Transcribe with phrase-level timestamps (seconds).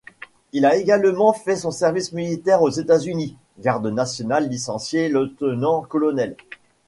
[0.51, 6.37] Il a également fait son service militaire aux États-Unis, garde national licencié Lieutenant-colonel.